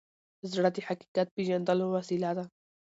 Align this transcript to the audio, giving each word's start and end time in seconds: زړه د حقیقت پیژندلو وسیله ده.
زړه 0.51 0.69
د 0.73 0.77
حقیقت 0.87 1.27
پیژندلو 1.35 1.85
وسیله 1.95 2.29
ده. 2.37 2.45